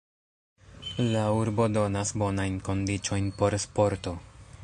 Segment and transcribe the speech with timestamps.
[1.15, 4.19] La urbo donas bonajn kondiĉojn por sporto.